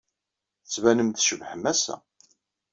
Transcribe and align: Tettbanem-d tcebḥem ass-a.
Tettbanem-d 0.63 1.15
tcebḥem 1.17 1.63
ass-a. 1.71 1.95